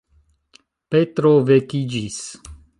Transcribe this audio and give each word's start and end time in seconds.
Petro 0.95 1.35
vekiĝis. 1.53 2.21